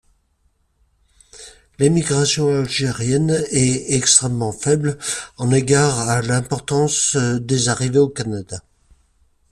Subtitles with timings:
[1.77, 4.97] L'émigration algérienne est extrêmement faible
[5.37, 8.63] en égard à l'importance des arrivées au Canada.